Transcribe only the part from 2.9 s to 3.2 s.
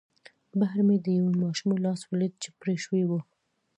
و